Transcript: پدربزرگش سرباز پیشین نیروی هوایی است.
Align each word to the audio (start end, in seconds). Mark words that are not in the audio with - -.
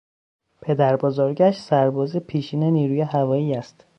پدربزرگش 0.61 1.57
سرباز 1.59 2.15
پیشین 2.15 2.63
نیروی 2.63 3.01
هوایی 3.01 3.53
است. 3.53 3.85